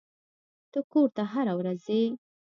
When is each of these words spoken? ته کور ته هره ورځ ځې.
ته 0.71 0.79
کور 0.91 1.07
ته 1.15 1.23
هره 1.31 1.53
ورځ 1.59 1.77
ځې. 1.87 2.01